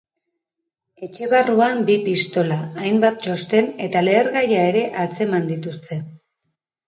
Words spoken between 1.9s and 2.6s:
pistola,